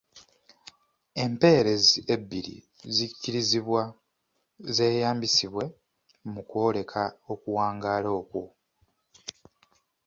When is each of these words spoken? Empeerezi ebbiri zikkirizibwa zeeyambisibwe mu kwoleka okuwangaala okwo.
Empeerezi 1.23 1.95
ebbiri 2.13 2.55
zikkirizibwa 2.95 3.81
zeeyambisibwe 4.75 5.63
mu 6.31 6.41
kwoleka 6.49 7.01
okuwangaala 7.33 8.09
okwo. 8.19 8.43